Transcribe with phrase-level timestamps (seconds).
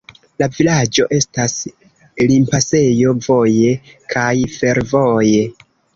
[0.43, 1.51] La vilaĝo estas
[2.31, 3.77] limpasejo voje
[4.15, 5.45] kaj fervoje.